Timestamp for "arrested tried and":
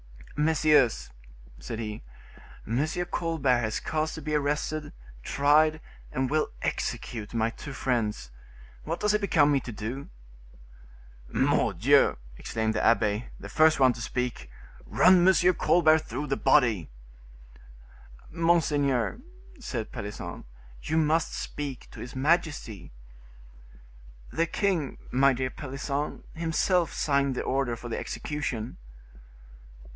4.33-6.27